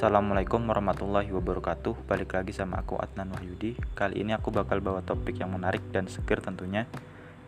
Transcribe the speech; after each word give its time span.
Assalamualaikum 0.00 0.64
warahmatullahi 0.64 1.28
wabarakatuh. 1.28 2.08
Balik 2.08 2.32
lagi 2.32 2.56
sama 2.56 2.80
aku 2.80 2.96
Adnan 2.96 3.36
Wahyudi. 3.36 3.76
Kali 3.92 4.24
ini 4.24 4.32
aku 4.32 4.48
bakal 4.48 4.80
bawa 4.80 5.04
topik 5.04 5.36
yang 5.36 5.52
menarik 5.52 5.84
dan 5.92 6.08
seger 6.08 6.40
tentunya 6.40 6.88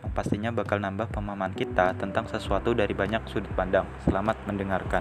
Yang 0.04 0.12
pastinya 0.12 0.52
bakal 0.52 0.76
nambah 0.76 1.08
pemahaman 1.16 1.56
kita 1.56 1.96
tentang 1.96 2.28
sesuatu 2.28 2.76
dari 2.76 2.92
banyak 2.92 3.24
sudut 3.24 3.48
pandang. 3.56 3.88
Selamat 4.04 4.36
mendengarkan. 4.44 5.00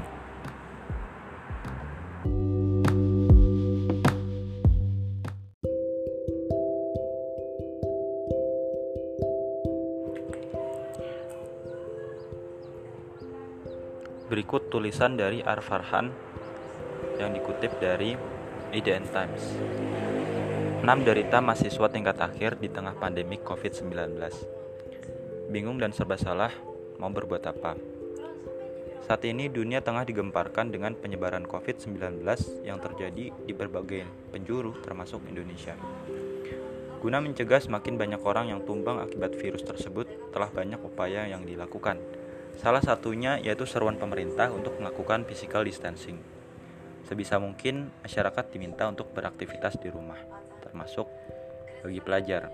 Berikut 14.31 14.71
tulisan 14.71 15.19
dari 15.19 15.43
Arfarhan 15.43 16.31
yang 17.21 17.31
dikutip 17.37 17.77
dari 17.77 18.17
IDN 18.73 19.05
Times. 19.13 19.43
6 20.81 20.89
derita 21.05 21.37
mahasiswa 21.37 21.87
tingkat 21.93 22.17
akhir 22.17 22.57
di 22.57 22.65
tengah 22.65 22.97
pandemi 22.97 23.37
COVID-19. 23.37 24.17
Bingung 25.53 25.77
dan 25.77 25.93
serba 25.93 26.17
salah, 26.17 26.49
mau 26.97 27.13
berbuat 27.13 27.43
apa? 27.45 27.77
Saat 29.05 29.27
ini 29.29 29.45
dunia 29.45 29.85
tengah 29.85 30.01
digemparkan 30.07 30.73
dengan 30.73 30.97
penyebaran 30.97 31.45
COVID-19 31.45 32.25
yang 32.65 32.81
terjadi 32.81 33.29
di 33.29 33.53
berbagai 33.53 34.07
penjuru 34.33 34.73
termasuk 34.81 35.21
Indonesia. 35.29 35.77
Guna 37.01 37.17
mencegah 37.17 37.61
semakin 37.61 37.97
banyak 37.97 38.21
orang 38.25 38.49
yang 38.53 38.65
tumbang 38.65 39.01
akibat 39.01 39.37
virus 39.37 39.65
tersebut, 39.65 40.33
telah 40.33 40.49
banyak 40.49 40.81
upaya 40.81 41.25
yang 41.29 41.45
dilakukan. 41.45 42.01
Salah 42.57 42.81
satunya 42.81 43.41
yaitu 43.41 43.65
seruan 43.65 43.97
pemerintah 43.97 44.53
untuk 44.53 44.77
melakukan 44.77 45.25
physical 45.29 45.65
distancing. 45.65 46.40
Sebisa 47.05 47.41
mungkin 47.41 47.89
masyarakat 48.05 48.45
diminta 48.53 48.87
untuk 48.87 49.11
beraktivitas 49.11 49.77
di 49.81 49.89
rumah, 49.91 50.17
termasuk 50.63 51.09
bagi 51.81 51.99
pelajar. 51.99 52.51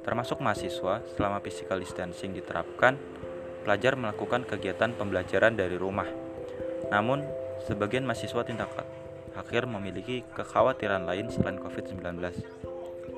Termasuk 0.00 0.40
mahasiswa, 0.40 1.04
selama 1.14 1.44
physical 1.44 1.78
distancing 1.78 2.32
diterapkan, 2.32 2.96
pelajar 3.62 3.94
melakukan 3.94 4.48
kegiatan 4.48 4.96
pembelajaran 4.96 5.54
dari 5.54 5.76
rumah. 5.76 6.08
Namun, 6.88 7.22
sebagian 7.68 8.08
mahasiswa 8.08 8.42
tindak 8.42 8.72
akhir 9.36 9.68
memiliki 9.68 10.24
kekhawatiran 10.34 11.06
lain 11.06 11.28
selain 11.30 11.60
COVID-19, 11.60 12.00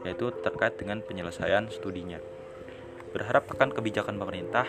yaitu 0.04 0.26
terkait 0.42 0.74
dengan 0.76 1.00
penyelesaian 1.00 1.70
studinya. 1.70 2.18
Berharap 3.14 3.46
akan 3.48 3.70
kebijakan 3.72 4.18
pemerintah, 4.18 4.66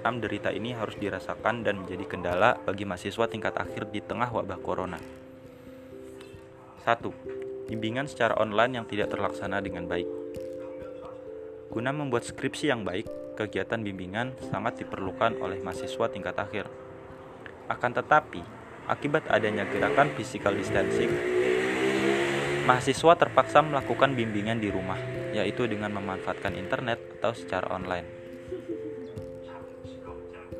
enam 0.00 0.16
derita 0.16 0.48
ini 0.48 0.72
harus 0.72 0.96
dirasakan 0.96 1.60
dan 1.60 1.84
menjadi 1.84 2.08
kendala 2.08 2.56
bagi 2.64 2.88
mahasiswa 2.88 3.28
tingkat 3.28 3.52
akhir 3.52 3.92
di 3.92 4.00
tengah 4.00 4.32
wabah 4.32 4.56
corona. 4.64 4.96
1. 6.88 7.68
Bimbingan 7.68 8.08
secara 8.08 8.40
online 8.40 8.80
yang 8.80 8.86
tidak 8.88 9.12
terlaksana 9.12 9.60
dengan 9.60 9.84
baik. 9.84 10.08
Guna 11.68 11.92
membuat 11.92 12.24
skripsi 12.24 12.72
yang 12.72 12.82
baik, 12.82 13.36
kegiatan 13.36 13.84
bimbingan 13.84 14.34
sangat 14.48 14.82
diperlukan 14.82 15.38
oleh 15.38 15.60
mahasiswa 15.60 16.08
tingkat 16.10 16.34
akhir. 16.34 16.66
Akan 17.70 17.94
tetapi, 17.94 18.42
akibat 18.90 19.28
adanya 19.30 19.68
gerakan 19.68 20.10
physical 20.18 20.56
distancing, 20.56 21.12
mahasiswa 22.66 23.14
terpaksa 23.14 23.62
melakukan 23.62 24.18
bimbingan 24.18 24.58
di 24.58 24.72
rumah, 24.72 24.98
yaitu 25.30 25.70
dengan 25.70 25.94
memanfaatkan 25.94 26.58
internet 26.58 26.98
atau 27.20 27.36
secara 27.36 27.70
online. 27.70 28.19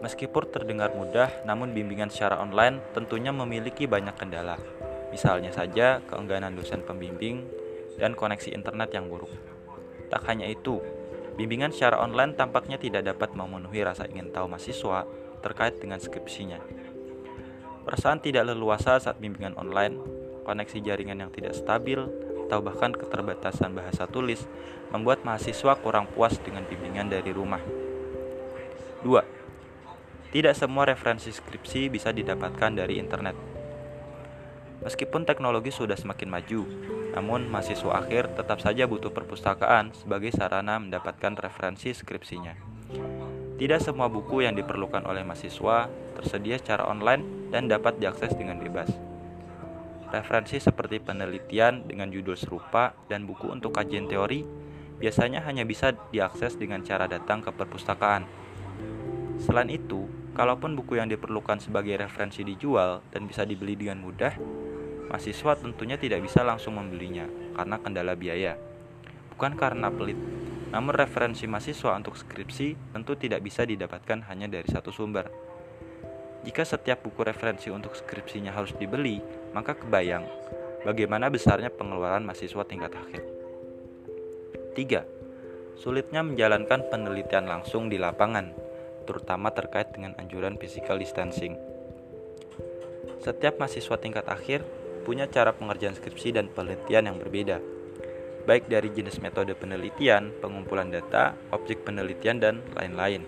Meskipun 0.01 0.49
terdengar 0.49 0.97
mudah, 0.97 1.29
namun 1.45 1.77
bimbingan 1.77 2.09
secara 2.09 2.41
online 2.41 2.81
tentunya 2.97 3.29
memiliki 3.37 3.85
banyak 3.85 4.17
kendala. 4.17 4.57
Misalnya 5.13 5.53
saja 5.53 6.01
keengganan 6.09 6.57
dosen 6.57 6.81
pembimbing 6.81 7.45
dan 8.01 8.17
koneksi 8.17 8.49
internet 8.57 8.97
yang 8.97 9.13
buruk. 9.13 9.29
Tak 10.09 10.25
hanya 10.33 10.49
itu, 10.49 10.81
bimbingan 11.37 11.69
secara 11.69 12.01
online 12.01 12.33
tampaknya 12.33 12.81
tidak 12.81 13.13
dapat 13.13 13.37
memenuhi 13.37 13.85
rasa 13.85 14.09
ingin 14.09 14.33
tahu 14.33 14.49
mahasiswa 14.49 15.05
terkait 15.45 15.77
dengan 15.77 16.01
skripsinya. 16.01 16.65
Perasaan 17.85 18.25
tidak 18.25 18.49
leluasa 18.49 18.97
saat 18.97 19.21
bimbingan 19.21 19.53
online, 19.61 20.01
koneksi 20.49 20.81
jaringan 20.81 21.29
yang 21.29 21.31
tidak 21.33 21.53
stabil, 21.53 22.01
atau 22.49 22.65
bahkan 22.65 22.91
keterbatasan 22.91 23.77
bahasa 23.77 24.09
tulis 24.09 24.49
membuat 24.91 25.23
mahasiswa 25.29 25.77
kurang 25.79 26.09
puas 26.11 26.35
dengan 26.41 26.65
bimbingan 26.67 27.13
dari 27.13 27.31
rumah. 27.31 27.63
2 29.07 29.40
tidak 30.31 30.55
semua 30.55 30.87
referensi 30.87 31.35
skripsi 31.35 31.91
bisa 31.91 32.15
didapatkan 32.15 32.71
dari 32.71 33.03
internet. 33.03 33.35
Meskipun 34.81 35.27
teknologi 35.27 35.75
sudah 35.75 35.99
semakin 35.99 36.31
maju, 36.31 36.63
namun 37.13 37.51
mahasiswa 37.51 38.01
akhir 38.01 38.39
tetap 38.39 38.63
saja 38.63 38.87
butuh 38.87 39.13
perpustakaan 39.13 39.93
sebagai 39.93 40.33
sarana 40.33 40.79
mendapatkan 40.79 41.37
referensi 41.37 41.93
skripsinya. 41.93 42.55
Tidak 43.61 43.81
semua 43.83 44.09
buku 44.09 44.47
yang 44.47 44.57
diperlukan 44.57 45.05
oleh 45.05 45.21
mahasiswa 45.21 45.91
tersedia 46.17 46.57
secara 46.57 46.89
online 46.89 47.53
dan 47.53 47.69
dapat 47.69 48.01
diakses 48.01 48.33
dengan 48.33 48.57
bebas. 48.57 48.89
Referensi 50.09 50.57
seperti 50.57 50.97
penelitian 51.03 51.85
dengan 51.85 52.09
judul 52.09 52.39
serupa 52.41 52.97
dan 53.11 53.29
buku 53.29 53.53
untuk 53.53 53.77
kajian 53.77 54.09
teori 54.09 54.43
biasanya 54.97 55.45
hanya 55.45 55.69
bisa 55.69 55.93
diakses 56.09 56.57
dengan 56.57 56.81
cara 56.81 57.05
datang 57.05 57.45
ke 57.45 57.53
perpustakaan. 57.53 58.25
Selain 59.41 59.69
itu, 59.69 60.09
Kalaupun 60.31 60.79
buku 60.79 61.03
yang 61.03 61.11
diperlukan 61.11 61.59
sebagai 61.59 61.99
referensi 61.99 62.47
dijual 62.47 63.03
dan 63.11 63.27
bisa 63.27 63.43
dibeli 63.43 63.75
dengan 63.75 63.99
mudah, 63.99 64.39
mahasiswa 65.11 65.59
tentunya 65.59 65.99
tidak 65.99 66.23
bisa 66.23 66.47
langsung 66.47 66.79
membelinya 66.79 67.27
karena 67.59 67.77
kendala 67.83 68.15
biaya. 68.15 68.55
Bukan 69.35 69.59
karena 69.59 69.91
pelit, 69.91 70.15
namun 70.71 70.95
referensi 70.95 71.51
mahasiswa 71.51 71.99
untuk 71.99 72.15
skripsi 72.15 72.95
tentu 72.95 73.19
tidak 73.19 73.43
bisa 73.43 73.67
didapatkan 73.67 74.23
hanya 74.31 74.47
dari 74.47 74.71
satu 74.71 74.95
sumber. 74.95 75.27
Jika 76.47 76.63
setiap 76.63 77.03
buku 77.05 77.27
referensi 77.27 77.69
untuk 77.69 77.99
skripsinya 77.99 78.55
harus 78.55 78.73
dibeli, 78.79 79.19
maka 79.51 79.75
kebayang 79.75 80.25
bagaimana 80.87 81.27
besarnya 81.27 81.75
pengeluaran 81.75 82.23
mahasiswa 82.23 82.63
tingkat 82.65 82.95
akhir. 82.95 83.23
3. 84.79 85.75
Sulitnya 85.75 86.23
menjalankan 86.23 86.87
penelitian 86.87 87.51
langsung 87.51 87.91
di 87.91 87.99
lapangan 87.99 88.70
terutama 89.11 89.51
terkait 89.51 89.91
dengan 89.91 90.15
anjuran 90.23 90.55
physical 90.55 91.03
distancing. 91.03 91.59
Setiap 93.19 93.59
mahasiswa 93.59 93.99
tingkat 93.99 94.31
akhir 94.31 94.63
punya 95.03 95.27
cara 95.27 95.51
pengerjaan 95.51 95.99
skripsi 95.99 96.39
dan 96.39 96.47
penelitian 96.47 97.11
yang 97.11 97.19
berbeda, 97.19 97.59
baik 98.47 98.71
dari 98.71 98.95
jenis 98.95 99.19
metode 99.19 99.59
penelitian, 99.59 100.31
pengumpulan 100.39 100.95
data, 100.95 101.35
objek 101.51 101.83
penelitian, 101.83 102.39
dan 102.39 102.55
lain-lain. 102.79 103.27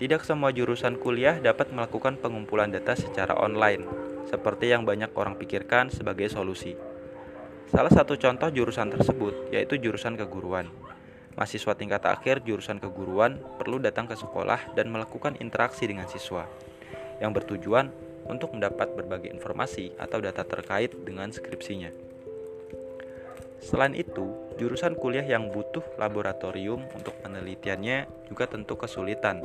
Tidak 0.00 0.24
semua 0.24 0.48
jurusan 0.48 0.96
kuliah 0.96 1.36
dapat 1.36 1.76
melakukan 1.76 2.16
pengumpulan 2.16 2.72
data 2.72 2.96
secara 2.96 3.36
online, 3.36 3.84
seperti 4.32 4.72
yang 4.72 4.88
banyak 4.88 5.12
orang 5.12 5.36
pikirkan 5.36 5.92
sebagai 5.92 6.32
solusi. 6.32 6.72
Salah 7.68 7.92
satu 7.92 8.16
contoh 8.16 8.48
jurusan 8.48 8.88
tersebut 8.88 9.52
yaitu 9.52 9.76
jurusan 9.76 10.16
keguruan. 10.16 10.72
Mahasiswa 11.40 11.72
tingkat 11.72 12.04
akhir 12.04 12.44
jurusan 12.44 12.76
keguruan 12.76 13.40
perlu 13.56 13.80
datang 13.80 14.04
ke 14.04 14.12
sekolah 14.12 14.76
dan 14.76 14.92
melakukan 14.92 15.40
interaksi 15.40 15.88
dengan 15.88 16.04
siswa 16.04 16.44
yang 17.16 17.32
bertujuan 17.32 17.88
untuk 18.28 18.52
mendapat 18.52 18.92
berbagai 18.92 19.32
informasi 19.32 19.96
atau 19.96 20.20
data 20.20 20.44
terkait 20.44 20.92
dengan 21.00 21.32
skripsinya. 21.32 21.88
Selain 23.56 23.96
itu, 23.96 24.36
jurusan 24.60 24.92
kuliah 25.00 25.24
yang 25.24 25.48
butuh 25.48 25.80
laboratorium 25.96 26.84
untuk 26.92 27.16
penelitiannya 27.24 28.28
juga 28.28 28.44
tentu 28.44 28.76
kesulitan. 28.76 29.40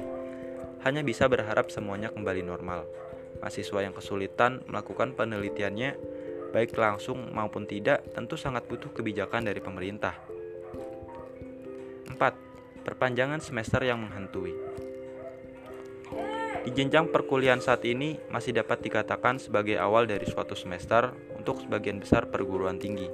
Hanya 0.84 1.00
bisa 1.00 1.32
berharap 1.32 1.72
semuanya 1.72 2.12
kembali 2.12 2.44
normal. 2.44 2.84
Mahasiswa 3.40 3.80
yang 3.88 3.96
kesulitan 3.96 4.60
melakukan 4.68 5.16
penelitiannya, 5.16 5.96
baik 6.52 6.76
langsung 6.76 7.32
maupun 7.32 7.64
tidak, 7.64 8.04
tentu 8.12 8.36
sangat 8.36 8.68
butuh 8.68 8.92
kebijakan 8.92 9.48
dari 9.48 9.64
pemerintah 9.64 10.35
4. 12.16 12.88
Perpanjangan 12.88 13.44
semester 13.44 13.84
yang 13.84 14.00
menghantui. 14.00 14.56
Di 16.66 16.72
jenjang 16.74 17.14
perkuliahan 17.14 17.62
saat 17.62 17.86
ini 17.86 18.18
masih 18.32 18.56
dapat 18.56 18.82
dikatakan 18.82 19.38
sebagai 19.38 19.78
awal 19.78 20.10
dari 20.10 20.26
suatu 20.26 20.58
semester 20.58 21.14
untuk 21.38 21.62
sebagian 21.62 22.02
besar 22.02 22.26
perguruan 22.32 22.82
tinggi. 22.82 23.06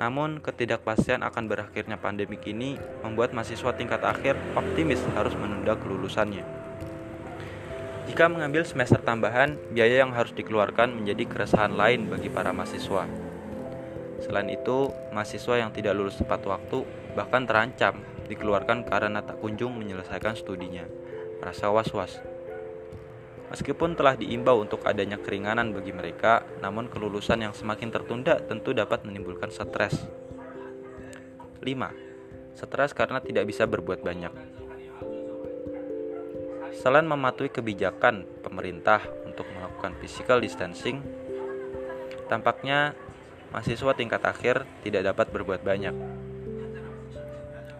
Namun, 0.00 0.40
ketidakpastian 0.40 1.20
akan 1.26 1.44
berakhirnya 1.50 2.00
pandemik 2.00 2.46
ini 2.48 2.80
membuat 3.04 3.36
mahasiswa 3.36 3.76
tingkat 3.76 4.00
akhir 4.00 4.38
optimis 4.56 5.02
harus 5.12 5.36
menunda 5.36 5.76
kelulusannya. 5.76 6.44
Jika 8.06 8.30
mengambil 8.30 8.62
semester 8.62 9.02
tambahan, 9.02 9.58
biaya 9.74 10.06
yang 10.06 10.14
harus 10.14 10.30
dikeluarkan 10.32 10.94
menjadi 10.94 11.26
keresahan 11.26 11.74
lain 11.74 12.06
bagi 12.06 12.30
para 12.30 12.54
mahasiswa. 12.54 13.04
Selain 14.24 14.48
itu, 14.48 14.88
mahasiswa 15.12 15.60
yang 15.60 15.74
tidak 15.76 15.92
lulus 15.92 16.16
tepat 16.16 16.40
waktu 16.48 16.88
bahkan 17.16 17.48
terancam 17.48 18.04
dikeluarkan 18.28 18.84
karena 18.84 19.24
tak 19.24 19.40
kunjung 19.40 19.72
menyelesaikan 19.80 20.36
studinya. 20.36 20.84
Merasa 21.40 21.72
was-was. 21.72 22.20
Meskipun 23.46 23.94
telah 23.94 24.18
diimbau 24.18 24.58
untuk 24.58 24.82
adanya 24.82 25.16
keringanan 25.16 25.70
bagi 25.70 25.94
mereka, 25.94 26.42
namun 26.58 26.90
kelulusan 26.90 27.46
yang 27.46 27.54
semakin 27.54 27.94
tertunda 27.94 28.42
tentu 28.42 28.74
dapat 28.74 29.06
menimbulkan 29.06 29.48
stres. 29.48 30.04
5. 31.62 31.64
Stres 32.58 32.92
karena 32.92 33.22
tidak 33.22 33.46
bisa 33.46 33.64
berbuat 33.64 34.02
banyak. 34.02 34.34
Selain 36.74 37.06
mematuhi 37.06 37.48
kebijakan 37.48 38.26
pemerintah 38.42 39.00
untuk 39.24 39.46
melakukan 39.54 39.96
physical 40.02 40.42
distancing, 40.42 41.00
tampaknya 42.26 42.92
mahasiswa 43.54 43.94
tingkat 43.94 44.22
akhir 44.26 44.66
tidak 44.82 45.14
dapat 45.14 45.30
berbuat 45.30 45.62
banyak. 45.62 46.25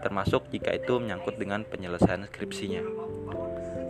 Termasuk 0.06 0.54
jika 0.54 0.70
itu 0.70 1.02
menyangkut 1.02 1.34
dengan 1.34 1.66
penyelesaian 1.66 2.30
skripsinya. 2.30 2.78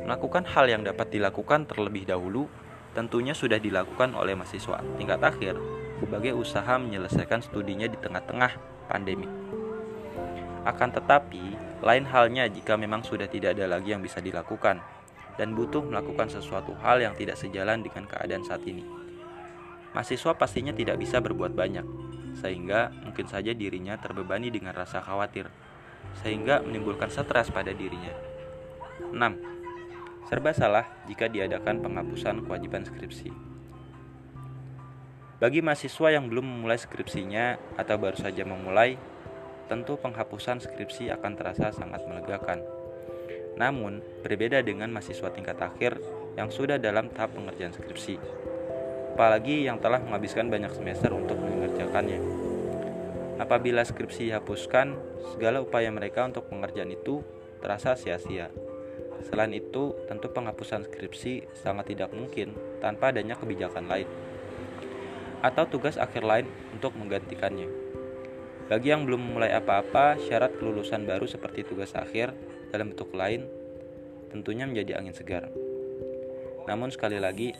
Melakukan 0.09 0.49
hal 0.49 0.65
yang 0.65 0.81
dapat 0.81 1.13
dilakukan 1.13 1.69
terlebih 1.69 2.09
dahulu 2.09 2.49
tentunya 2.97 3.37
sudah 3.37 3.61
dilakukan 3.61 4.17
oleh 4.17 4.33
mahasiswa 4.33 4.81
tingkat 4.97 5.21
akhir 5.21 5.61
sebagai 6.01 6.33
usaha 6.33 6.81
menyelesaikan 6.81 7.45
studinya 7.45 7.85
di 7.85 8.01
tengah-tengah 8.01 8.49
pandemi. 8.89 9.29
Akan 10.65 10.89
tetapi, 10.89 11.53
lain 11.85 12.09
halnya 12.09 12.49
jika 12.49 12.81
memang 12.81 13.05
sudah 13.05 13.29
tidak 13.29 13.53
ada 13.61 13.69
lagi 13.69 13.93
yang 13.93 14.01
bisa 14.01 14.25
dilakukan 14.25 14.81
dan 15.37 15.53
butuh 15.53 15.85
melakukan 15.85 16.33
sesuatu 16.33 16.73
hal 16.81 17.05
yang 17.05 17.13
tidak 17.13 17.37
sejalan 17.37 17.85
dengan 17.85 18.09
keadaan 18.09 18.41
saat 18.41 18.65
ini. 18.65 18.89
Mahasiswa 19.93 20.33
pastinya 20.33 20.73
tidak 20.73 20.97
bisa 20.97 21.21
berbuat 21.21 21.53
banyak, 21.53 21.85
sehingga 22.41 22.89
mungkin 23.05 23.29
saja 23.29 23.53
dirinya 23.53 24.01
terbebani 24.01 24.49
dengan 24.49 24.73
rasa 24.73 25.05
khawatir, 25.05 25.53
sehingga 26.25 26.65
menimbulkan 26.65 27.13
stres 27.13 27.53
pada 27.53 27.75
dirinya. 27.75 28.13
6 29.13 29.57
serba 30.27 30.51
salah 30.51 30.87
jika 31.07 31.31
diadakan 31.31 31.79
penghapusan 31.87 32.43
kewajiban 32.43 32.83
skripsi. 32.83 33.31
Bagi 35.39 35.63
mahasiswa 35.63 36.09
yang 36.11 36.27
belum 36.27 36.43
memulai 36.43 36.81
skripsinya 36.81 37.79
atau 37.79 37.95
baru 38.01 38.19
saja 38.19 38.43
memulai, 38.43 38.99
tentu 39.71 39.95
penghapusan 40.01 40.59
skripsi 40.59 41.15
akan 41.15 41.33
terasa 41.39 41.71
sangat 41.71 42.03
melegakan. 42.09 42.65
Namun, 43.55 44.03
berbeda 44.25 44.61
dengan 44.67 44.91
mahasiswa 44.91 45.31
tingkat 45.31 45.61
akhir 45.63 46.01
yang 46.35 46.51
sudah 46.51 46.81
dalam 46.81 47.09
tahap 47.13 47.37
pengerjaan 47.37 47.73
skripsi, 47.73 48.17
apalagi 49.15 49.65
yang 49.69 49.81
telah 49.81 50.01
menghabiskan 50.03 50.49
banyak 50.49 50.73
semester 50.73 51.13
untuk 51.13 51.39
mengerjakannya. 51.41 52.46
Apabila 53.37 53.85
skripsi 53.85 54.33
dihapuskan, 54.33 54.97
segala 55.37 55.61
upaya 55.61 55.93
mereka 55.93 56.25
untuk 56.25 56.49
pengerjaan 56.49 56.89
itu 56.89 57.21
terasa 57.61 57.93
sia-sia. 57.93 58.49
Selain 59.29 59.53
itu, 59.53 59.93
tentu 60.09 60.33
penghapusan 60.33 60.89
skripsi 60.89 61.53
sangat 61.53 61.93
tidak 61.93 62.13
mungkin 62.17 62.57
tanpa 62.81 63.13
adanya 63.13 63.37
kebijakan 63.37 63.89
lain 63.89 64.09
atau 65.45 65.69
tugas 65.69 66.01
akhir 66.01 66.25
lain 66.25 66.49
untuk 66.73 66.97
menggantikannya. 66.97 67.69
Bagi 68.67 68.91
yang 68.91 69.07
belum 69.07 69.23
memulai 69.23 69.55
apa-apa, 69.55 70.19
syarat 70.19 70.59
kelulusan 70.59 71.07
baru 71.07 71.29
seperti 71.31 71.63
tugas 71.63 71.95
akhir 71.95 72.35
dalam 72.75 72.91
bentuk 72.91 73.15
lain 73.15 73.47
tentunya 74.35 74.67
menjadi 74.67 74.99
angin 74.99 75.15
segar. 75.15 75.47
Namun 76.67 76.91
sekali 76.91 77.23
lagi, 77.23 77.55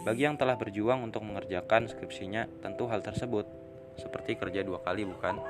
bagi 0.00 0.24
yang 0.24 0.40
telah 0.40 0.56
berjuang 0.56 1.04
untuk 1.04 1.20
mengerjakan 1.28 1.92
skripsinya, 1.92 2.48
tentu 2.64 2.88
hal 2.88 3.04
tersebut 3.04 3.59
seperti 3.98 4.38
kerja 4.38 4.62
dua 4.62 4.78
kali 4.84 5.08
bukan? 5.08 5.40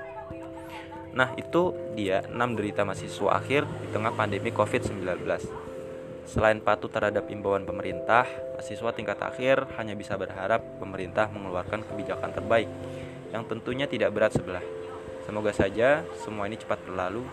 Nah, 1.10 1.34
itu 1.34 1.74
dia 1.98 2.22
6 2.22 2.38
derita 2.54 2.86
mahasiswa 2.86 3.34
akhir 3.34 3.66
di 3.66 3.88
tengah 3.90 4.14
pandemi 4.14 4.54
COVID-19. 4.54 5.26
Selain 6.30 6.62
patuh 6.62 6.86
terhadap 6.86 7.26
imbauan 7.26 7.66
pemerintah, 7.66 8.22
mahasiswa 8.54 8.94
tingkat 8.94 9.18
akhir 9.18 9.66
hanya 9.82 9.98
bisa 9.98 10.14
berharap 10.14 10.62
pemerintah 10.78 11.26
mengeluarkan 11.34 11.82
kebijakan 11.82 12.30
terbaik 12.30 12.70
yang 13.34 13.42
tentunya 13.50 13.90
tidak 13.90 14.14
berat 14.14 14.38
sebelah. 14.38 14.62
Semoga 15.26 15.50
saja 15.50 16.06
semua 16.22 16.46
ini 16.46 16.54
cepat 16.54 16.78
berlalu 16.86 17.26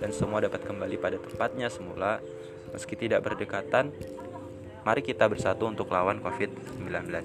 dan 0.00 0.12
semua 0.12 0.40
dapat 0.44 0.64
kembali 0.68 0.96
pada 1.00 1.16
tempatnya 1.16 1.72
semula 1.72 2.20
meski 2.76 2.92
tidak 2.96 3.24
berdekatan. 3.24 3.92
Mari 4.84 5.00
kita 5.00 5.24
bersatu 5.30 5.70
untuk 5.70 5.88
lawan 5.88 6.20
COVID-19. 6.20 7.24